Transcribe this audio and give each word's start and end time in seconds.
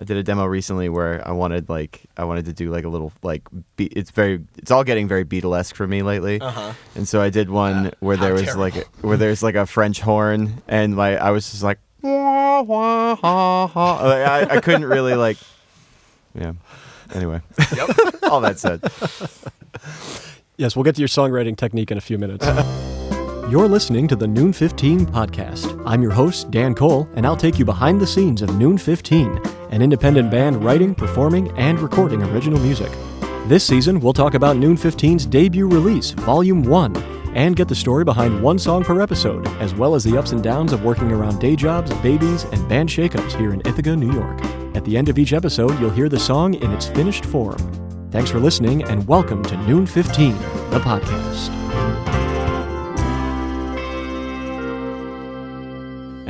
I 0.00 0.04
did 0.04 0.16
a 0.16 0.22
demo 0.22 0.46
recently 0.46 0.88
where 0.88 1.22
I 1.28 1.32
wanted 1.32 1.68
like 1.68 2.00
I 2.16 2.24
wanted 2.24 2.46
to 2.46 2.54
do 2.54 2.70
like 2.70 2.84
a 2.84 2.88
little 2.88 3.12
like 3.22 3.42
be- 3.76 3.86
it's 3.88 4.10
very 4.10 4.40
it's 4.56 4.70
all 4.70 4.82
getting 4.82 5.06
very 5.06 5.26
Beatlesque 5.26 5.74
for 5.74 5.86
me 5.86 6.00
lately, 6.02 6.40
Uh-huh. 6.40 6.72
and 6.96 7.06
so 7.06 7.20
I 7.20 7.28
did 7.28 7.50
one 7.50 7.84
Yeah. 7.84 7.90
where 8.00 8.16
there 8.16 8.34
How 8.34 8.40
was 8.40 8.56
like 8.56 8.76
a, 8.76 8.84
where 9.02 9.18
there's 9.18 9.42
like 9.42 9.56
a 9.56 9.66
French 9.66 10.00
horn, 10.00 10.62
and 10.68 10.96
like 10.96 11.18
I 11.18 11.30
was 11.32 11.50
just 11.50 11.62
like 11.62 11.78
wah, 12.02 12.62
wah, 12.62 13.14
ha, 13.16 13.66
ha. 13.66 14.02
Like, 14.06 14.26
I 14.26 14.56
I 14.56 14.60
couldn't 14.62 14.86
really 14.86 15.14
like 15.14 15.36
yeah. 16.34 16.52
Anyway, 17.14 17.40
Yep. 17.76 17.90
all 18.30 18.40
that 18.40 18.58
said, 18.58 18.80
Yes, 20.56 20.76
we'll 20.76 20.84
get 20.84 20.94
to 20.94 21.00
your 21.00 21.08
songwriting 21.08 21.56
technique 21.56 21.90
in 21.90 21.98
a 21.98 22.00
few 22.00 22.18
minutes. 22.18 22.46
You're 23.50 23.66
listening 23.66 24.06
to 24.08 24.14
the 24.16 24.28
Noon 24.28 24.52
15 24.52 25.06
podcast. 25.06 25.82
I'm 25.84 26.02
your 26.02 26.12
host, 26.12 26.50
Dan 26.52 26.72
Cole, 26.74 27.08
and 27.16 27.26
I'll 27.26 27.36
take 27.36 27.58
you 27.58 27.64
behind 27.64 28.00
the 28.00 28.06
scenes 28.06 28.42
of 28.42 28.54
Noon 28.56 28.78
15, 28.78 29.40
an 29.70 29.82
independent 29.82 30.30
band 30.30 30.62
writing, 30.62 30.94
performing, 30.94 31.50
and 31.58 31.80
recording 31.80 32.22
original 32.22 32.60
music. 32.60 32.90
This 33.46 33.64
season, 33.64 34.00
we'll 34.00 34.12
talk 34.12 34.34
about 34.34 34.56
Noon 34.56 34.76
15's 34.76 35.26
debut 35.26 35.66
release, 35.66 36.10
Volume 36.10 36.62
1, 36.62 36.96
and 37.34 37.56
get 37.56 37.68
the 37.68 37.74
story 37.74 38.04
behind 38.04 38.42
one 38.42 38.58
song 38.58 38.84
per 38.84 39.00
episode, 39.00 39.46
as 39.60 39.74
well 39.74 39.94
as 39.94 40.04
the 40.04 40.16
ups 40.18 40.32
and 40.32 40.42
downs 40.42 40.72
of 40.72 40.84
working 40.84 41.10
around 41.10 41.40
day 41.40 41.56
jobs, 41.56 41.92
babies, 41.98 42.44
and 42.44 42.68
band 42.68 42.88
shakeups 42.88 43.36
here 43.38 43.52
in 43.52 43.60
Ithaca, 43.64 43.96
New 43.96 44.12
York. 44.12 44.40
At 44.74 44.84
the 44.84 44.96
end 44.96 45.08
of 45.08 45.18
each 45.18 45.32
episode, 45.32 45.78
you'll 45.80 45.90
hear 45.90 46.08
the 46.08 46.18
song 46.18 46.54
in 46.54 46.70
its 46.72 46.86
finished 46.88 47.24
form. 47.24 47.58
Thanks 48.10 48.30
for 48.30 48.40
listening, 48.40 48.82
and 48.84 49.06
welcome 49.06 49.42
to 49.44 49.56
Noon 49.66 49.86
15, 49.86 50.32
the 50.70 50.80
podcast. 50.80 51.59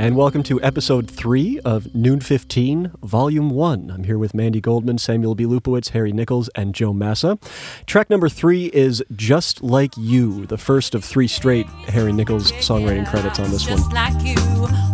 And 0.00 0.16
welcome 0.16 0.42
to 0.44 0.58
episode 0.62 1.10
three 1.10 1.60
of 1.60 1.94
Noon 1.94 2.20
15, 2.20 2.92
Volume 3.02 3.50
1. 3.50 3.90
I'm 3.90 4.04
here 4.04 4.16
with 4.16 4.32
Mandy 4.32 4.58
Goldman, 4.58 4.96
Samuel 4.96 5.34
B. 5.34 5.44
Lupowitz, 5.44 5.90
Harry 5.90 6.10
Nichols, 6.10 6.48
and 6.54 6.74
Joe 6.74 6.94
Massa. 6.94 7.38
Track 7.84 8.08
number 8.08 8.30
three 8.30 8.70
is 8.72 9.04
Just 9.14 9.62
Like 9.62 9.94
You, 9.98 10.46
the 10.46 10.56
first 10.56 10.94
of 10.94 11.04
three 11.04 11.28
straight 11.28 11.66
Harry 11.88 12.14
Nichols 12.14 12.50
songwriting 12.52 13.06
credits 13.06 13.38
on 13.38 13.50
this 13.50 13.66
just 13.66 13.92
one. 13.92 13.94
like 13.94 14.24
you 14.24 14.36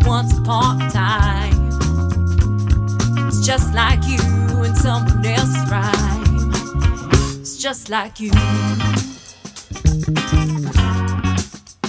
once 0.05 0.37
upon 0.37 0.83
a 0.83 0.91
time. 0.91 1.69
It's 3.29 3.47
just 3.47 3.73
like 3.75 4.05
you 4.09 4.65
in 4.65 4.75
someone 4.75 5.25
else's 5.25 5.71
rhyme. 5.71 6.51
It's 7.39 7.59
just 7.59 7.89
like 7.91 8.19
you. 8.19 8.33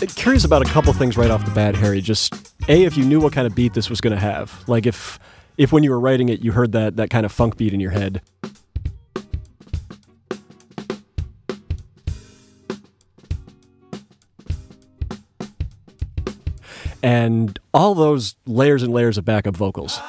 Curious 0.05 0.43
about 0.43 0.61
a 0.61 0.69
couple 0.69 0.93
things 0.93 1.15
right 1.17 1.31
off 1.31 1.45
the 1.45 1.51
bat, 1.51 1.75
Harry. 1.75 2.01
Just 2.01 2.53
A, 2.67 2.83
if 2.83 2.97
you 2.97 3.05
knew 3.05 3.19
what 3.19 3.33
kind 3.33 3.47
of 3.47 3.55
beat 3.55 3.73
this 3.73 3.89
was 3.89 4.01
going 4.01 4.13
to 4.13 4.19
have. 4.19 4.63
Like 4.67 4.85
if, 4.85 5.19
if 5.57 5.71
when 5.71 5.83
you 5.83 5.89
were 5.89 5.99
writing 5.99 6.29
it, 6.29 6.41
you 6.41 6.51
heard 6.51 6.73
that, 6.73 6.97
that 6.97 7.09
kind 7.09 7.25
of 7.25 7.31
funk 7.31 7.55
beat 7.55 7.73
in 7.73 7.79
your 7.79 7.91
head. 7.91 8.21
And 17.01 17.57
all 17.73 17.95
those 17.95 18.35
layers 18.45 18.83
and 18.83 18.93
layers 18.93 19.17
of 19.17 19.23
backup 19.23 19.55
vocals. 19.55 19.99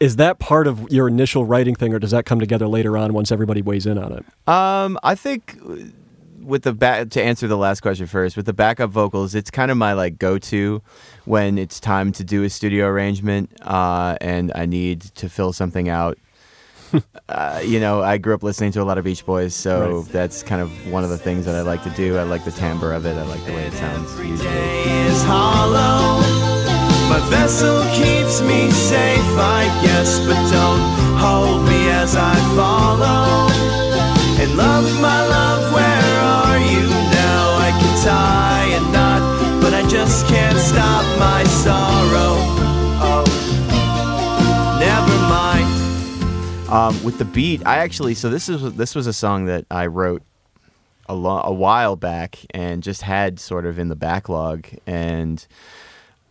Is 0.00 0.16
that 0.16 0.38
part 0.38 0.66
of 0.66 0.90
your 0.90 1.08
initial 1.08 1.44
writing 1.44 1.74
thing, 1.74 1.94
or 1.94 1.98
does 1.98 2.10
that 2.10 2.26
come 2.26 2.40
together 2.40 2.66
later 2.66 2.96
on 2.98 3.12
once 3.14 3.30
everybody 3.32 3.62
weighs 3.62 3.86
in 3.86 3.96
on 3.98 4.12
it? 4.12 4.24
Um, 4.48 4.98
I 5.02 5.14
think 5.14 5.58
with 6.40 6.62
the 6.62 6.72
back 6.74 7.08
to 7.10 7.22
answer 7.22 7.46
the 7.46 7.56
last 7.56 7.80
question 7.80 8.06
first, 8.06 8.36
with 8.36 8.46
the 8.46 8.52
backup 8.52 8.90
vocals, 8.90 9.34
it's 9.34 9.50
kind 9.50 9.70
of 9.70 9.76
my 9.76 9.92
like 9.94 10.18
go-to 10.18 10.82
when 11.24 11.56
it's 11.58 11.80
time 11.80 12.12
to 12.12 12.24
do 12.24 12.42
a 12.44 12.50
studio 12.50 12.86
arrangement, 12.86 13.50
uh, 13.62 14.16
and 14.20 14.52
I 14.54 14.66
need 14.66 15.00
to 15.16 15.28
fill 15.28 15.52
something 15.52 15.88
out. 15.88 16.18
uh, 17.28 17.60
you 17.64 17.80
know, 17.80 18.02
I 18.02 18.18
grew 18.18 18.34
up 18.34 18.42
listening 18.42 18.70
to 18.72 18.82
a 18.82 18.84
lot 18.84 18.98
of 18.98 19.04
Beach 19.04 19.24
Boys, 19.24 19.54
so 19.54 20.02
Right. 20.02 20.12
that's 20.12 20.42
kind 20.42 20.60
of 20.60 20.70
one 20.92 21.02
of 21.02 21.10
the 21.10 21.18
things 21.18 21.44
that 21.46 21.54
I 21.54 21.62
like 21.62 21.82
to 21.84 21.90
do. 21.90 22.18
I 22.18 22.22
like 22.24 22.44
the 22.44 22.52
timbre 22.52 22.92
of 22.92 23.06
it. 23.06 23.16
I 23.16 23.22
like 23.22 23.44
the 23.46 23.52
way 23.52 23.66
it 23.66 23.72
sounds 23.72 24.16
usually. 24.18 24.48
My 27.08 27.20
vessel 27.30 27.80
keeps 27.92 28.40
me 28.40 28.70
safe, 28.70 29.32
I 29.38 29.64
guess, 29.82 30.18
but 30.20 30.40
don't 30.50 30.82
hold 31.18 31.66
me 31.68 31.88
as 31.90 32.16
I 32.16 32.34
follow. 32.56 33.48
And 34.42 34.56
love, 34.56 34.84
my 35.00 35.20
love, 35.28 35.72
where 35.72 36.20
are 36.20 36.58
you 36.58 36.88
now? 36.88 37.56
I 37.66 37.70
can 37.80 38.04
tie 38.04 38.68
a 38.76 38.80
knot, 38.92 39.62
but 39.62 39.72
I 39.74 39.86
just 39.88 40.26
can't 40.26 40.58
stop 40.58 41.04
my 41.18 41.44
sorrow. 41.44 42.34
Oh, 43.06 43.24
never 44.80 45.16
mind. 45.28 46.70
Um, 46.70 47.04
with 47.04 47.18
the 47.18 47.24
beat, 47.24 47.64
I 47.66 47.76
actually 47.76 48.14
so 48.14 48.28
this 48.30 48.48
is 48.48 48.74
this 48.74 48.94
was 48.94 49.06
a 49.06 49.12
song 49.12 49.44
that 49.44 49.64
I 49.70 49.86
wrote 49.86 50.22
a, 51.08 51.14
lo- 51.14 51.42
a 51.44 51.52
while 51.52 51.96
back 51.96 52.38
and 52.50 52.82
just 52.82 53.02
had 53.02 53.38
sort 53.38 53.66
of 53.66 53.78
in 53.78 53.88
the 53.88 53.96
backlog 53.96 54.66
and 54.86 55.46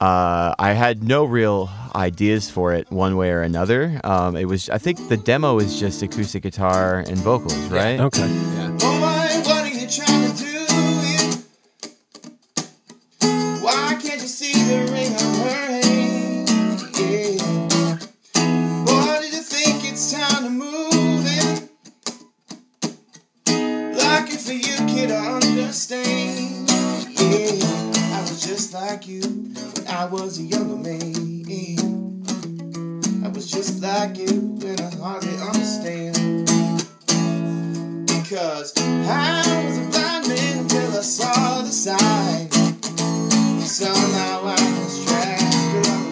uh, 0.03 0.53
I 0.59 0.73
had 0.73 1.01
no 1.01 1.23
real 1.23 1.69
ideas 1.95 2.49
for 2.49 2.73
it 2.73 2.91
one 2.91 3.15
way 3.15 3.31
or 3.31 3.41
another. 3.41 4.01
Um, 4.03 4.35
it 4.35 4.45
was 4.45 4.69
I 4.69 4.77
think 4.77 5.07
the 5.07 5.15
demo 5.15 5.59
is 5.59 5.79
just 5.79 6.01
acoustic 6.01 6.43
guitar 6.43 6.99
and 7.07 7.17
vocals, 7.19 7.55
right? 7.67 7.99
Okay. 8.01 8.27
Oh, 8.81 9.12
like 33.81 34.17
you 34.17 34.57
when 34.59 34.77
I 34.77 34.89
hardly 34.95 35.37
understand. 35.37 36.17
Because 38.05 38.73
I 38.77 39.63
was 39.65 39.77
a 39.77 39.85
blind 39.89 40.27
man 40.27 40.57
until 40.59 40.97
I 40.97 41.01
saw 41.01 41.61
the 41.61 41.71
sign. 41.71 42.49
I 42.51 43.63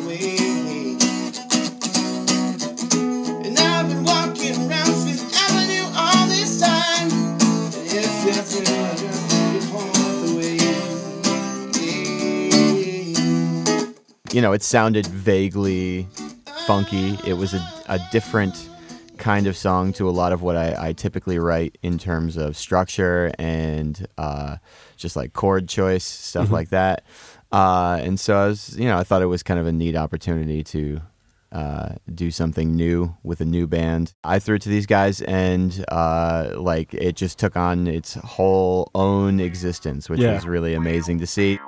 the. 0.07 0.97
And 3.45 3.59
I've 3.59 3.89
been 3.89 4.05
walking 4.05 4.55
around 4.69 4.93
Fifth 5.05 5.35
Avenue 5.35 5.91
all 5.93 6.27
this 6.27 6.57
time. 6.61 7.11
And 7.11 7.99
if 7.99 8.25
way. 10.37 10.57
You 14.31 14.41
know, 14.41 14.53
it 14.53 14.63
sounded 14.63 15.05
vaguely 15.07 16.07
funky. 16.65 17.17
It 17.25 17.33
was 17.33 17.53
a, 17.53 17.61
a 17.87 17.99
different 18.11 18.69
kind 19.17 19.45
of 19.47 19.55
song 19.55 19.93
to 19.93 20.09
a 20.09 20.11
lot 20.11 20.31
of 20.33 20.41
what 20.41 20.55
I, 20.55 20.89
I 20.89 20.93
typically 20.93 21.37
write 21.37 21.77
in 21.83 21.97
terms 21.99 22.37
of 22.37 22.57
structure 22.57 23.31
and 23.37 24.07
uh, 24.17 24.57
just 24.97 25.15
like 25.15 25.33
chord 25.33 25.67
choice, 25.69 26.03
stuff 26.03 26.51
like 26.51 26.69
that. 26.69 27.03
Uh, 27.51 27.99
and 28.01 28.19
so 28.19 28.35
I 28.35 28.47
was, 28.47 28.77
you 28.77 28.85
know, 28.85 28.97
I 28.97 29.03
thought 29.03 29.21
it 29.21 29.25
was 29.27 29.43
kind 29.43 29.59
of 29.59 29.67
a 29.67 29.71
neat 29.71 29.95
opportunity 29.95 30.63
to 30.63 31.01
uh, 31.51 31.89
do 32.15 32.31
something 32.31 32.75
new 32.75 33.15
with 33.23 33.41
a 33.41 33.45
new 33.45 33.67
band. 33.67 34.13
I 34.23 34.39
threw 34.39 34.55
it 34.55 34.61
to 34.61 34.69
these 34.69 34.85
guys, 34.85 35.21
and 35.21 35.83
uh, 35.89 36.51
like 36.55 36.93
it 36.93 37.17
just 37.17 37.37
took 37.37 37.57
on 37.57 37.87
its 37.87 38.13
whole 38.13 38.89
own 38.95 39.41
existence, 39.41 40.09
which 40.09 40.21
Yeah. 40.21 40.33
was 40.35 40.47
really 40.47 40.73
amazing 40.75 41.19
to 41.19 41.27
see. 41.27 41.59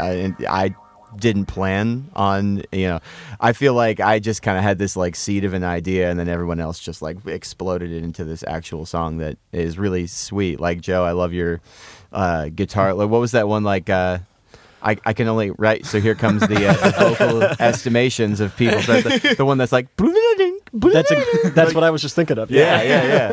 I, 0.00 0.34
I 0.48 0.74
didn't 1.16 1.46
plan 1.46 2.10
on 2.16 2.62
you 2.72 2.88
know 2.88 2.98
i 3.38 3.52
feel 3.52 3.72
like 3.74 4.00
i 4.00 4.18
just 4.18 4.42
kind 4.42 4.58
of 4.58 4.64
had 4.64 4.78
this 4.78 4.96
like 4.96 5.14
seed 5.14 5.44
of 5.44 5.54
an 5.54 5.62
idea 5.62 6.10
and 6.10 6.18
then 6.18 6.28
everyone 6.28 6.58
else 6.58 6.80
just 6.80 7.02
like 7.02 7.24
exploded 7.26 7.92
it 7.92 8.02
into 8.02 8.24
this 8.24 8.42
actual 8.48 8.84
song 8.84 9.18
that 9.18 9.38
is 9.52 9.78
really 9.78 10.06
sweet. 10.08 10.58
Like 10.58 10.80
joe 10.80 11.04
i 11.04 11.12
love 11.12 11.32
your 11.32 11.60
uh 12.12 12.48
guitar. 12.48 12.94
What 12.94 13.08
was 13.08 13.30
that 13.32 13.46
one 13.48 13.62
like 13.64 13.88
uh 13.90 14.18
I, 14.82 14.96
I 15.06 15.12
can 15.14 15.28
only 15.28 15.50
right 15.52 15.84
so 15.86 15.98
here 16.00 16.14
comes 16.14 16.40
the, 16.46 16.66
uh, 16.68 16.74
the 16.74 16.90
vocal 17.14 17.42
estimations 17.60 18.40
of 18.40 18.54
people. 18.56 18.80
So 18.82 19.00
the, 19.00 19.34
the 19.38 19.44
one 19.44 19.56
that's 19.56 19.72
like 19.72 19.88
That's 20.92 21.10
a, 21.10 21.50
that's 21.50 21.74
what 21.74 21.84
I 21.84 21.90
was 21.90 22.02
just 22.02 22.14
thinking 22.14 22.38
of. 22.38 22.50
yeah 22.50 22.82
yeah 22.82 23.02
yeah 23.04 23.32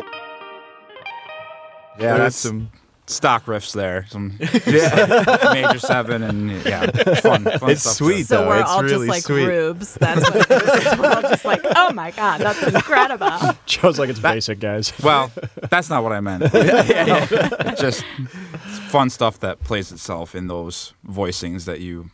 There's 2.02 2.18
that's 2.18 2.36
some 2.36 2.70
stock 3.06 3.44
riffs 3.46 3.72
there, 3.74 4.06
some 4.08 4.36
major 4.38 5.78
seven, 5.78 6.22
and 6.22 6.50
yeah, 6.64 6.86
fun. 7.16 7.44
fun 7.44 7.70
It's 7.70 7.82
stuff 7.82 7.94
sweet, 7.94 8.28
there. 8.28 8.38
So 8.38 8.48
we're 8.48 8.60
It's 8.60 8.70
all 8.70 8.82
really 8.82 9.06
just 9.06 9.08
like 9.08 9.22
sweet. 9.24 9.46
rubes. 9.46 9.94
That's 9.94 10.22
what 10.30 10.50
it 10.50 10.50
is. 10.92 10.98
we're 10.98 11.10
all 11.12 11.22
just 11.22 11.44
like, 11.44 11.60
oh 11.76 11.92
my 11.92 12.10
god, 12.12 12.40
that's 12.40 12.62
incredible. 12.62 13.30
Joe's 13.66 13.98
like 13.98 14.08
it's 14.10 14.20
basic, 14.20 14.60
guys. 14.60 14.92
Well, 15.02 15.30
that's 15.70 15.90
not 15.90 16.02
what 16.02 16.12
I 16.12 16.20
meant. 16.20 16.44
Yeah, 16.54 17.26
yeah. 17.30 17.74
Just 17.74 18.04
fun 18.88 19.10
stuff 19.10 19.40
that 19.40 19.60
plays 19.64 19.90
itself 19.92 20.34
in 20.34 20.46
those 20.46 20.94
voicings 21.06 21.64
that 21.64 21.80
you 21.80 22.10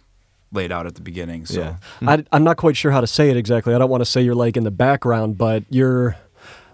laid 0.52 0.72
out 0.72 0.86
at 0.86 0.94
the 0.94 1.02
beginning. 1.02 1.44
So 1.44 1.60
Yeah. 1.60 1.76
I, 2.08 2.24
I'm 2.32 2.42
not 2.44 2.56
quite 2.56 2.76
sure 2.76 2.90
how 2.90 3.02
to 3.02 3.06
say 3.06 3.28
it 3.30 3.36
exactly. 3.36 3.74
I 3.74 3.78
don't 3.78 3.90
want 3.90 4.00
to 4.00 4.06
say 4.06 4.22
you're 4.22 4.34
like 4.34 4.56
in 4.56 4.64
the 4.64 4.70
background, 4.70 5.36
but 5.36 5.64
you're 5.68 6.16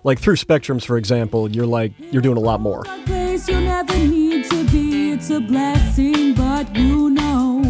like 0.05 0.19
through 0.21 0.37
spectrums, 0.37 0.85
for 0.85 0.97
example. 0.97 1.51
You're 1.51 1.67
like 1.67 1.93
you're 2.13 2.23
doing 2.23 2.37
a 2.37 2.41
lot 2.41 2.61
more. 2.61 2.83
A 2.87 3.03
place 3.07 3.49
you 3.49 3.61
never 3.61 3.97
need 3.97 4.49
to 4.51 4.65
be. 4.71 5.13
It's 5.13 5.31
a 5.31 5.41
blessing, 5.41 6.35
but 6.35 6.75
you 6.77 7.11
know 7.11 7.63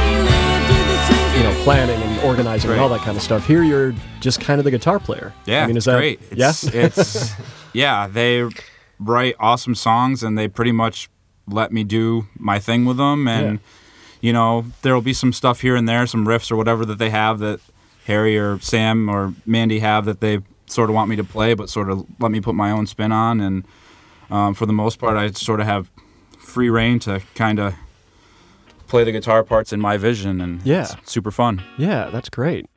You 0.07 0.23
lived 0.23 0.69
with 0.69 0.87
the 0.87 0.97
strings 1.05 1.37
You 1.37 1.43
know, 1.43 1.63
planning 1.63 2.01
and 2.01 2.19
organizing 2.21 2.71
and 2.71 2.79
all 2.79 2.89
that 2.89 3.01
kind 3.01 3.17
of 3.17 3.23
stuff. 3.23 3.45
Here, 3.45 3.63
you're 3.63 3.93
just 4.21 4.39
kind 4.39 4.59
of 4.59 4.65
the 4.65 4.71
guitar 4.71 4.99
player. 4.99 5.33
yeah, 5.45 5.63
I 5.63 5.67
mean, 5.67 5.77
is 5.77 5.85
that 5.85 5.97
great? 5.97 6.19
It's, 6.31 6.63
yeah? 6.63 6.81
it's 6.85 7.33
yeah. 7.73 8.07
They 8.07 8.47
write 8.99 9.35
awesome 9.39 9.75
songs, 9.75 10.23
and 10.23 10.37
they 10.37 10.47
pretty 10.47 10.71
much 10.71 11.09
let 11.47 11.71
me 11.71 11.83
do 11.83 12.27
my 12.37 12.59
thing 12.59 12.85
with 12.85 12.97
them. 12.97 13.27
And 13.27 13.45
Yeah. 13.53 13.57
you 14.21 14.33
know, 14.33 14.65
there'll 14.81 15.01
be 15.01 15.13
some 15.13 15.31
stuff 15.33 15.61
here 15.61 15.75
and 15.75 15.87
there, 15.87 16.05
some 16.07 16.25
riffs 16.25 16.51
or 16.51 16.55
whatever 16.55 16.85
that 16.85 16.97
they 16.97 17.09
have 17.11 17.39
that 17.39 17.59
Harry 18.05 18.37
or 18.37 18.59
Sam 18.59 19.09
or 19.09 19.33
Mandy 19.45 19.79
have 19.79 20.05
that 20.05 20.19
they 20.21 20.39
sort 20.67 20.89
of 20.89 20.95
want 20.95 21.09
me 21.09 21.15
to 21.15 21.23
play, 21.23 21.53
but 21.53 21.69
sort 21.69 21.89
of 21.89 22.05
let 22.19 22.31
me 22.31 22.41
put 22.41 22.55
my 22.55 22.71
own 22.71 22.87
spin 22.87 23.11
on. 23.11 23.39
And 23.39 23.63
um, 24.31 24.53
for 24.55 24.65
the 24.65 24.73
most 24.73 24.97
part, 24.99 25.15
I 25.17 25.31
sort 25.31 25.59
of 25.59 25.67
have 25.67 25.89
free 26.39 26.69
reign 26.69 26.99
to 26.99 27.21
kind 27.35 27.59
of 27.59 27.73
play 28.87 29.03
the 29.03 29.11
guitar 29.11 29.43
parts 29.43 29.73
in 29.73 29.81
my 29.81 29.97
vision, 29.97 30.39
and 30.41 30.61
Yeah. 30.63 30.81
it's 30.83 31.11
super 31.11 31.31
fun. 31.31 31.61
yeah, 31.77 32.09
that's 32.11 32.29
great. 32.29 32.67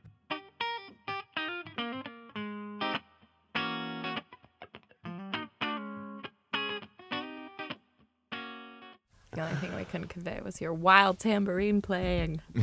The 9.39 9.45
only 9.45 9.57
thing 9.61 9.77
we 9.77 9.85
couldn't 9.85 10.09
convey 10.09 10.41
was 10.45 10.61
your 10.61 10.75
wild 10.75 11.21
tambourine 11.21 11.81
playing. 11.81 12.41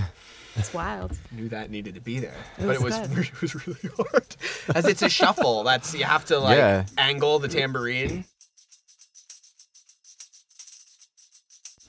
It's 0.58 0.74
wild. 0.74 1.18
knew 1.34 1.50
that 1.50 1.70
needed 1.70 1.96
to 1.96 2.02
be 2.02 2.20
there, 2.20 2.36
It 2.58 2.66
but 2.66 2.76
it 2.76 2.82
was 2.82 2.98
was 2.98 3.08
good. 3.10 3.18
it 3.34 3.42
was 3.42 3.68
really 3.68 3.90
hard 3.98 4.36
as 4.74 4.86
it's 4.86 5.02
a 5.02 5.10
shuffle. 5.10 5.64
That's 5.64 5.94
you 5.94 6.04
have 6.06 6.24
to 6.26 6.40
like 6.40 6.58
Yeah. 6.58 6.86
angle 6.98 7.40
the 7.40 7.48
tambourine. 7.50 8.24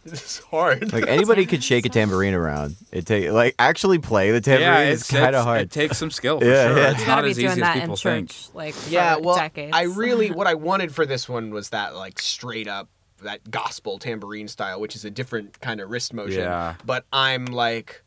It's 0.04 0.38
hard. 0.38 0.92
Like 0.92 1.08
anybody 1.08 1.46
could 1.46 1.64
shake 1.64 1.84
a 1.84 1.88
tambourine 1.88 2.34
around. 2.34 2.76
It 2.92 3.06
take 3.06 3.30
like 3.32 3.56
actually 3.58 3.98
play 3.98 4.30
the 4.30 4.40
tambourine 4.40 4.86
yeah, 4.86 4.92
is 4.92 5.00
it's 5.00 5.10
kind 5.10 5.34
of 5.34 5.44
hard. 5.44 5.62
It 5.62 5.70
takes 5.72 5.98
some 5.98 6.12
skill. 6.12 6.38
For 6.38 6.46
Yeah, 6.46 6.68
sure. 6.68 6.78
yeah. 6.78 6.90
It's 6.92 7.00
You 7.00 7.06
gotta 7.06 7.22
not 7.22 7.24
be 7.24 7.30
as 7.32 7.36
doing 7.36 7.50
easy 7.50 7.60
that 7.60 7.70
as 7.70 7.74
in 7.76 7.80
people 7.82 7.96
church, 7.96 8.32
think. 8.46 8.54
like 8.54 8.74
for 8.74 8.90
yeah, 8.90 9.16
well, 9.16 9.34
decades. 9.36 9.72
I 9.74 9.82
really 9.82 10.30
what 10.30 10.46
I 10.46 10.54
wanted 10.54 10.94
for 10.94 11.06
this 11.06 11.28
one 11.28 11.50
was 11.50 11.70
that 11.70 11.96
like 11.96 12.20
straight 12.20 12.68
up 12.68 12.88
that 13.22 13.50
gospel 13.50 13.98
tambourine 13.98 14.48
style, 14.48 14.80
which 14.80 14.94
is 14.96 15.04
a 15.04 15.10
different 15.10 15.60
kind 15.60 15.80
of 15.80 15.90
wrist 15.90 16.12
motion. 16.12 16.40
Yeah. 16.40 16.74
But 16.84 17.04
I'm 17.12 17.46
like, 17.46 18.02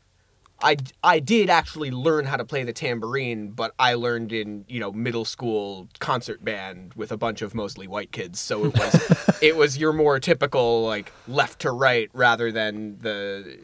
I 0.62 0.76
I 1.02 1.20
did 1.20 1.50
actually 1.50 1.90
learn 1.90 2.26
how 2.26 2.36
to 2.36 2.44
play 2.44 2.64
the 2.64 2.72
tambourine, 2.72 3.50
but 3.50 3.72
I 3.78 3.94
learned 3.94 4.32
in 4.32 4.64
you 4.68 4.80
know 4.80 4.92
middle 4.92 5.24
school 5.24 5.88
concert 5.98 6.44
band 6.44 6.94
with 6.94 7.12
a 7.12 7.16
bunch 7.16 7.42
of 7.42 7.54
mostly 7.54 7.88
white 7.88 8.12
kids, 8.12 8.38
so 8.40 8.66
it 8.66 8.78
was 8.78 9.38
it 9.42 9.56
was 9.56 9.78
your 9.78 9.92
more 9.92 10.20
typical 10.20 10.84
like 10.84 11.12
left 11.26 11.60
to 11.60 11.70
right 11.70 12.10
rather 12.12 12.52
than 12.52 12.98
the 12.98 13.58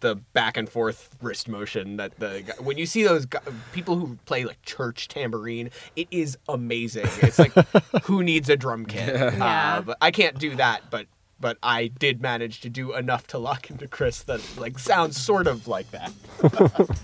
the 0.00 0.16
back 0.16 0.56
and 0.56 0.68
forth 0.68 1.16
wrist 1.20 1.48
motion 1.48 1.96
that 1.96 2.18
the 2.18 2.54
when 2.60 2.78
you 2.78 2.86
see 2.86 3.02
those 3.02 3.26
gu- 3.26 3.38
people 3.72 3.96
who 3.96 4.16
play 4.26 4.44
like 4.44 4.62
church 4.62 5.08
tambourine, 5.08 5.70
it 5.96 6.08
is 6.10 6.38
amazing. 6.48 7.06
It's 7.22 7.38
like 7.38 7.52
who 8.04 8.22
needs 8.22 8.48
a 8.48 8.56
drum 8.56 8.86
kit? 8.86 9.14
Yeah. 9.14 9.76
Uh, 9.78 9.82
but 9.82 9.98
I 10.00 10.10
can't 10.10 10.38
do 10.38 10.54
that, 10.56 10.82
but 10.90 11.06
but 11.40 11.58
I 11.62 11.88
did 11.88 12.20
manage 12.20 12.60
to 12.62 12.70
do 12.70 12.94
enough 12.94 13.26
to 13.28 13.38
lock 13.38 13.70
into 13.70 13.86
Chris 13.86 14.22
that 14.24 14.40
like 14.58 14.78
sounds 14.78 15.16
sort 15.16 15.46
of 15.46 15.68
like 15.68 15.90
that. 15.90 16.12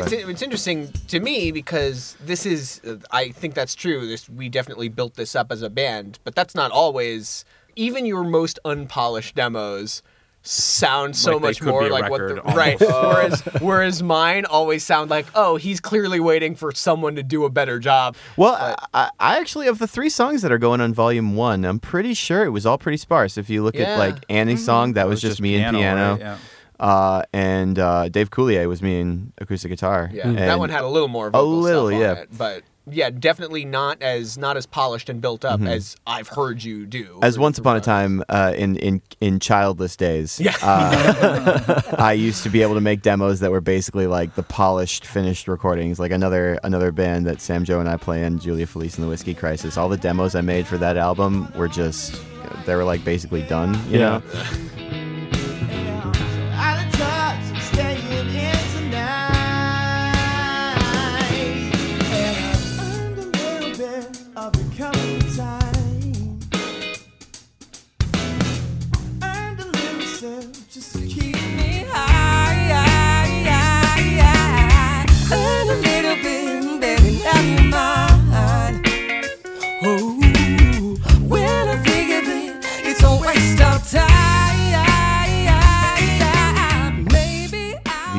It's, 0.00 0.12
it's 0.12 0.42
interesting 0.42 0.92
to 1.08 1.20
me 1.20 1.52
because 1.52 2.16
this 2.24 2.46
is 2.46 2.80
I 3.10 3.30
think 3.30 3.54
that's 3.54 3.74
true. 3.74 4.06
This 4.06 4.28
we 4.28 4.48
definitely 4.48 4.88
built 4.88 5.14
this 5.14 5.34
up 5.34 5.50
as 5.50 5.62
a 5.62 5.70
band, 5.70 6.18
but 6.24 6.34
that's 6.34 6.54
not 6.54 6.70
always. 6.70 7.44
Even 7.78 8.06
your 8.06 8.24
most 8.24 8.58
unpolished 8.64 9.34
demos 9.34 10.02
sound 10.46 11.16
so 11.16 11.32
Like 11.32 11.42
much 11.42 11.62
more 11.62 11.88
like 11.88 12.08
what 12.08 12.20
record 12.20 12.38
the 12.38 12.54
right. 12.54 12.80
whereas 12.80 13.40
whereas 13.60 14.02
mine 14.02 14.44
always 14.44 14.84
sound 14.84 15.10
like 15.10 15.26
oh 15.34 15.56
he's 15.56 15.80
clearly 15.80 16.20
waiting 16.20 16.54
for 16.54 16.72
someone 16.72 17.16
to 17.16 17.22
do 17.22 17.44
a 17.44 17.50
better 17.50 17.78
job. 17.78 18.16
Well, 18.36 18.76
I, 18.94 19.10
I 19.18 19.38
actually 19.38 19.66
of 19.66 19.78
the 19.78 19.88
three 19.88 20.08
songs 20.08 20.42
that 20.42 20.52
are 20.52 20.58
going 20.58 20.80
on 20.80 20.94
Volume 20.94 21.34
One, 21.34 21.64
I'm 21.64 21.80
pretty 21.80 22.14
sure 22.14 22.44
it 22.44 22.50
was 22.50 22.64
all 22.64 22.78
pretty 22.78 22.98
sparse. 22.98 23.36
If 23.36 23.50
you 23.50 23.62
look 23.62 23.74
Yeah. 23.74 23.94
at 23.94 23.98
like 23.98 24.24
Annie's 24.28 24.60
mm-hmm. 24.60 24.66
song, 24.66 24.92
that 24.94 25.06
It 25.06 25.08
was, 25.08 25.20
just, 25.20 25.40
me 25.40 25.56
and 25.56 25.76
piano, 25.76 25.78
piano, 25.78 26.10
right? 26.12 26.20
Yeah. 26.20 26.38
Uh, 26.80 27.22
and 27.32 27.78
uh, 27.78 28.08
Dave 28.08 28.30
Coulier 28.30 28.68
was 28.68 28.82
me 28.82 29.00
in 29.00 29.32
acoustic 29.38 29.70
guitar. 29.70 30.10
Yeah, 30.12 30.30
that 30.32 30.48
And- 30.50 30.60
one 30.60 30.70
had 30.70 30.84
a 30.84 30.88
little 30.88 31.08
more 31.08 31.30
vocal 31.30 31.48
a 31.48 31.60
little, 31.60 31.88
stuff 31.88 31.94
on 31.96 32.00
yeah. 32.00 32.12
it, 32.22 32.28
but 32.36 32.62
yeah, 32.88 33.10
definitely 33.10 33.64
not 33.64 34.00
as 34.00 34.38
not 34.38 34.56
as 34.56 34.64
polished 34.64 35.08
and 35.08 35.20
built 35.20 35.44
up 35.44 35.60
as 35.62 35.96
I've 36.06 36.28
heard 36.28 36.62
you 36.62 36.86
do. 36.86 37.04
Mm-hmm. 37.04 37.24
As 37.24 37.36
once 37.36 37.58
upon 37.58 37.76
a 37.76 37.80
time 37.80 38.22
uh, 38.28 38.52
in 38.56 38.76
in 38.76 39.02
in 39.20 39.40
childless 39.40 39.96
days, 39.96 40.38
Yeah. 40.38 40.54
uh, 40.62 41.82
I 41.98 42.12
used 42.12 42.44
to 42.44 42.48
be 42.48 42.62
able 42.62 42.74
to 42.74 42.80
make 42.80 43.02
demos 43.02 43.40
that 43.40 43.50
were 43.50 43.60
basically 43.60 44.06
like 44.06 44.36
the 44.36 44.44
polished, 44.44 45.04
finished 45.04 45.48
recordings. 45.48 45.98
Like 45.98 46.12
another 46.12 46.60
another 46.62 46.92
band 46.92 47.26
that 47.26 47.40
Sam 47.40 47.64
Joe 47.64 47.80
and 47.80 47.88
I 47.88 47.96
play 47.96 48.22
in, 48.22 48.38
Julia 48.38 48.68
Felice 48.68 48.94
and 48.96 49.04
the 49.04 49.08
Whiskey 49.08 49.34
Crisis. 49.34 49.76
All 49.76 49.88
the 49.88 49.96
demos 49.96 50.36
I 50.36 50.40
made 50.42 50.68
for 50.68 50.78
that 50.78 50.96
album 50.96 51.52
were 51.56 51.66
just 51.68 52.20
they 52.66 52.76
were 52.76 52.84
like 52.84 53.04
basically 53.04 53.42
done. 53.42 53.74
You 53.90 53.98
Yeah. 53.98 53.98
know, 53.98 54.22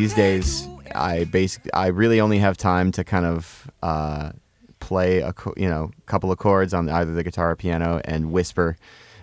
these 0.07 0.13
days 0.13 0.67
I 0.95 1.25
basically 1.25 1.73
I 1.73 1.87
really 1.87 2.21
only 2.21 2.39
have 2.39 2.55
time 2.55 2.91
to 2.93 3.03
kind 3.03 3.25
of 3.25 3.69
uh, 3.83 4.31
play 4.79 5.19
a 5.19 5.33
you 5.57 5.67
know 5.67 5.91
couple 6.05 6.31
of 6.31 6.37
chords 6.37 6.73
on 6.73 6.89
either 6.89 7.13
the 7.13 7.23
guitar 7.23 7.51
or 7.51 7.55
piano 7.55 8.01
and 8.05 8.31
whisper. 8.31 8.77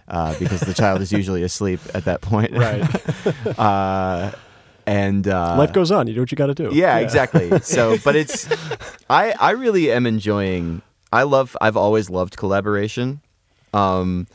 Uh, 0.06 0.38
because 0.38 0.60
the 0.60 0.74
child 0.74 1.00
is 1.00 1.10
usually 1.12 1.42
asleep 1.42 1.80
at 1.94 2.04
that 2.04 2.20
point, 2.20 2.52
Right. 2.56 3.58
uh, 3.58 4.32
and 4.86 5.26
uh, 5.26 5.56
Life 5.56 5.72
goes 5.72 5.90
on. 5.90 6.06
You 6.08 6.14
do 6.14 6.20
what 6.20 6.30
you 6.30 6.36
got 6.36 6.48
to 6.48 6.54
do. 6.54 6.70
Yeah, 6.72 6.98
exactly. 6.98 7.50
So, 7.62 7.96
but 8.04 8.14
it's 8.16 8.46
I 9.08 9.32
I 9.40 9.52
really 9.52 9.90
am 9.90 10.06
enjoying. 10.06 10.82
I 11.10 11.22
love. 11.22 11.56
I've 11.60 11.76
always 11.76 12.10
loved 12.10 12.36
collaboration, 12.36 13.22
um, 13.72 14.26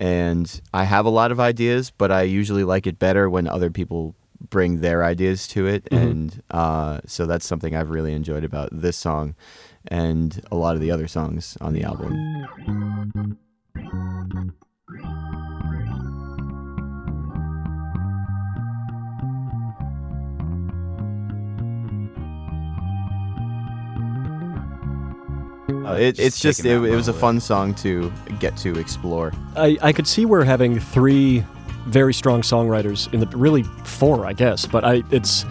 and 0.00 0.60
I 0.74 0.84
have 0.84 1.06
a 1.06 1.10
lot 1.10 1.30
of 1.30 1.38
ideas, 1.38 1.90
but 1.90 2.10
I 2.10 2.22
usually 2.22 2.64
like 2.64 2.88
it 2.88 2.98
better 2.98 3.30
when 3.30 3.46
other 3.46 3.70
people 3.70 4.16
bring 4.50 4.80
their 4.80 5.04
ideas 5.04 5.46
to 5.48 5.66
it, 5.68 5.86
and 5.92 6.42
uh, 6.50 7.00
so 7.06 7.26
that's 7.26 7.46
something 7.46 7.76
I've 7.76 7.90
really 7.90 8.12
enjoyed 8.12 8.42
about 8.42 8.70
this 8.72 8.96
song, 8.96 9.36
and 9.86 10.40
a 10.50 10.56
lot 10.56 10.74
of 10.74 10.80
the 10.80 10.90
other 10.90 11.06
songs 11.06 11.56
on 11.60 11.74
the 11.74 11.84
album. 11.84 13.38
Uh, 25.86 25.94
it, 25.94 26.18
it's 26.18 26.40
just 26.40 26.64
it, 26.64 26.70
it 26.70 26.94
was 26.94 27.08
a 27.08 27.12
fun 27.12 27.40
song 27.40 27.74
to 27.76 28.12
get 28.38 28.56
to 28.58 28.78
explore. 28.78 29.32
I, 29.56 29.78
I 29.82 29.92
could 29.92 30.06
see 30.06 30.24
we're 30.24 30.44
having 30.44 30.78
three 30.78 31.44
very 31.86 32.14
strong 32.14 32.42
songwriters 32.42 33.12
in 33.12 33.20
the 33.20 33.26
really 33.36 33.64
four, 33.84 34.26
I 34.26 34.32
guess. 34.32 34.66
But 34.66 34.84
I 34.84 35.02
it's 35.10 35.44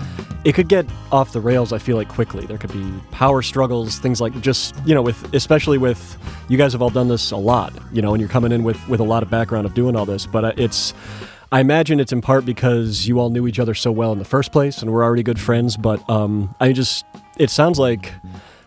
it 0.43 0.55
could 0.55 0.67
get 0.67 0.85
off 1.11 1.33
the 1.33 1.41
rails. 1.41 1.73
I 1.73 1.77
feel 1.77 1.97
like 1.97 2.07
quickly. 2.07 2.45
There 2.45 2.57
could 2.57 2.73
be 2.73 2.91
power 3.11 3.41
struggles, 3.41 4.00
things 4.00 4.21
like 4.21 4.39
just 4.41 4.75
you 4.85 4.95
know 4.95 5.01
with 5.01 5.33
especially 5.33 5.77
with 5.77 6.17
you 6.47 6.57
guys 6.57 6.73
have 6.73 6.81
all 6.81 6.89
done 6.89 7.07
this 7.07 7.31
a 7.31 7.38
lot, 7.38 7.73
you 7.91 8.01
know, 8.01 8.13
and 8.13 8.21
you're 8.21 8.29
coming 8.29 8.51
in 8.51 8.63
with 8.63 8.88
with 8.88 9.00
a 9.00 9.05
lot 9.05 9.23
of 9.23 9.29
background 9.29 9.65
of 9.65 9.73
doing 9.73 9.95
all 9.95 10.05
this. 10.05 10.25
But 10.25 10.45
uh, 10.45 10.53
it's 10.57 10.93
I 11.51 11.59
imagine 11.59 12.00
it's 12.00 12.13
in 12.13 12.21
part 12.21 12.45
because 12.45 13.07
you 13.07 13.19
all 13.19 13.29
knew 13.29 13.45
each 13.45 13.59
other 13.59 13.73
so 13.73 13.91
well 13.91 14.13
in 14.13 14.19
the 14.19 14.25
first 14.25 14.51
place 14.51 14.81
and 14.81 14.91
we're 14.91 15.03
already 15.03 15.23
good 15.23 15.39
friends. 15.39 15.75
But 15.75 16.07
um, 16.09 16.55
I 16.59 16.71
just 16.71 17.05
it 17.38 17.50
sounds 17.50 17.77
like 17.77 18.13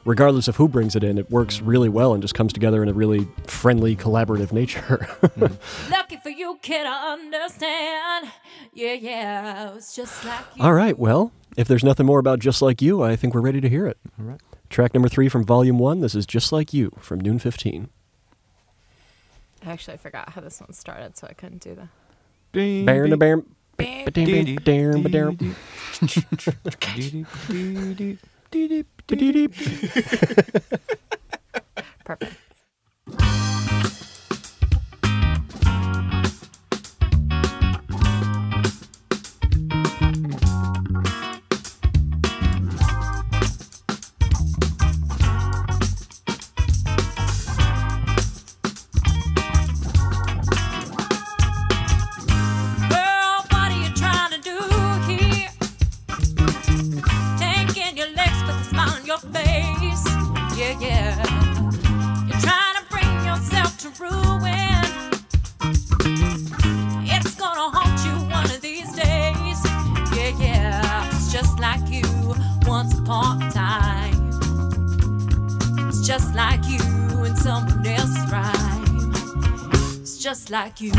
regardless 0.04 0.48
of 0.48 0.56
who 0.56 0.68
brings 0.68 0.94
it 0.96 1.04
in, 1.04 1.18
it 1.18 1.30
works 1.30 1.60
really 1.60 1.88
well 1.88 2.12
and 2.12 2.22
just 2.22 2.34
comes 2.34 2.52
together 2.52 2.82
in 2.82 2.88
a 2.88 2.92
really 2.92 3.26
friendly, 3.46 3.96
collaborative 3.96 4.52
nature. 4.52 5.08
Lucky 5.90 6.16
for 6.16 6.30
you, 6.30 6.58
kid, 6.62 6.86
I 6.86 7.12
understand. 7.12 8.30
Yeah, 8.72 8.92
yeah, 8.92 9.74
it's 9.74 9.94
just 9.96 10.24
like 10.24 10.44
you. 10.56 10.62
All 10.64 10.74
right, 10.74 10.98
well, 10.98 11.32
if 11.56 11.68
there's 11.68 11.84
nothing 11.84 12.06
more 12.06 12.18
about 12.18 12.38
Just 12.38 12.60
Like 12.62 12.82
You, 12.82 13.02
I 13.02 13.16
think 13.16 13.34
we're 13.34 13.40
ready 13.40 13.60
to 13.60 13.68
hear 13.68 13.86
it. 13.86 13.98
All 14.18 14.26
right. 14.26 14.40
Track 14.70 14.94
number 14.94 15.08
three 15.08 15.28
from 15.28 15.44
Volume 15.44 15.78
One. 15.78 16.00
This 16.00 16.14
is 16.14 16.26
Just 16.26 16.52
Like 16.52 16.72
You 16.72 16.90
from 16.98 17.20
Noon 17.20 17.38
15. 17.38 17.88
Actually, 19.66 19.94
I 19.94 19.96
forgot 19.98 20.30
how 20.30 20.40
this 20.40 20.60
one 20.60 20.72
started, 20.72 21.16
so 21.16 21.26
I 21.28 21.32
couldn't 21.32 21.62
do 21.62 21.74
that. 21.74 21.88
Bear 22.52 23.08
na 23.08 23.16
bear. 23.16 23.42
Bam. 23.76 24.04
ba-dam, 24.04 24.54
ba-dam, 24.54 25.02
ba-dam. 25.02 25.56
Ba-dee-deep. 27.48 28.18
Perfect. 32.04 32.43
Like 80.54 80.80
you. 80.80 80.92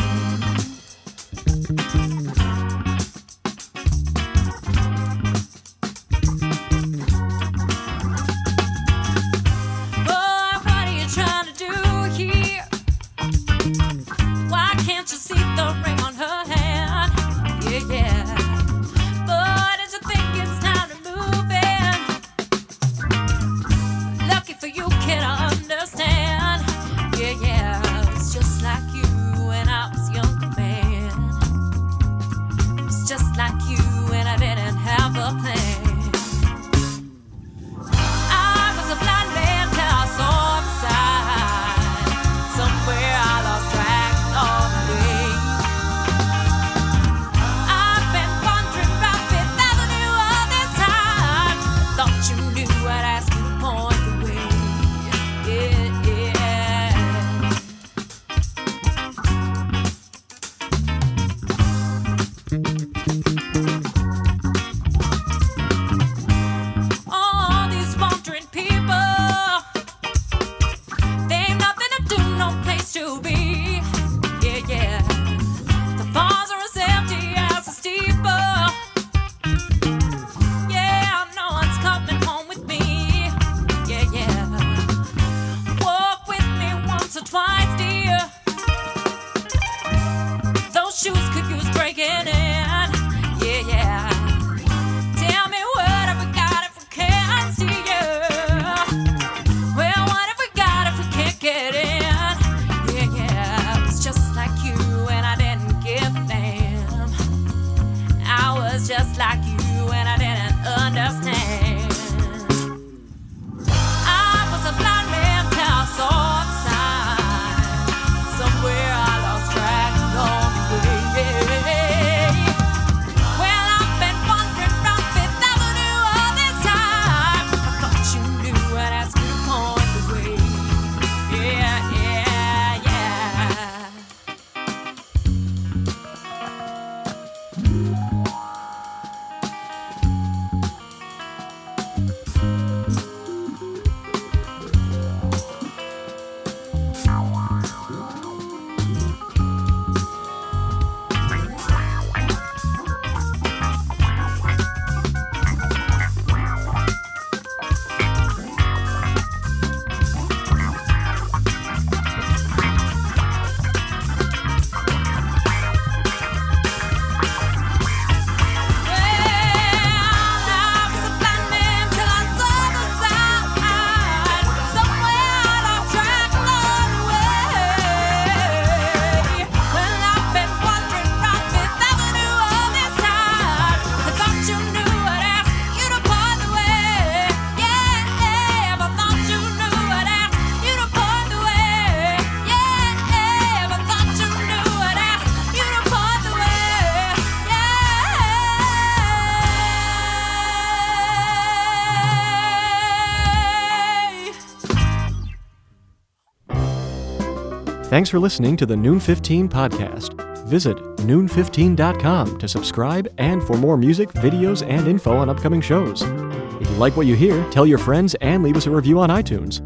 Thanks 207.86 208.10
for 208.10 208.18
listening 208.18 208.58
to 208.58 208.66
the 208.66 208.76
Noon 208.76 209.00
15 209.00 209.48
podcast. 209.48 210.20
Visit 210.48 210.76
noon15.com 210.98 212.40
to 212.40 212.48
subscribe 212.48 213.14
and 213.20 213.44
for 213.44 213.58
more 213.58 213.78
music, 213.78 214.10
videos, 214.10 214.68
and 214.68 214.88
info 214.88 215.16
on 215.16 215.30
upcoming 215.30 215.62
shows. 215.62 216.02
If 216.02 216.68
you 216.68 216.76
like 216.78 216.98
what 216.98 217.06
you 217.06 217.16
hear, 217.16 217.48
tell 217.52 217.68
your 217.68 217.78
friends 217.78 218.16
and 218.22 218.42
leave 218.42 218.58
us 218.58 218.66
a 218.66 218.72
review 218.72 219.00
on 219.00 219.12
iTunes. 219.12 219.62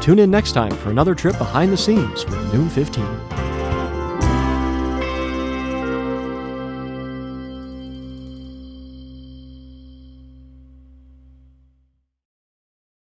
Tune 0.00 0.18
in 0.18 0.30
next 0.30 0.52
time 0.52 0.72
for 0.72 0.90
another 0.90 1.14
trip 1.14 1.36
behind 1.36 1.70
the 1.70 1.76
scenes 1.76 2.24
with 2.24 2.54
Noon 2.54 2.70
15. 2.70 3.41